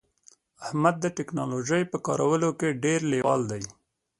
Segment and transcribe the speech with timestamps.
[0.65, 3.63] احمد د ټکنالوژی په کارولو کې ډیر لیوال دی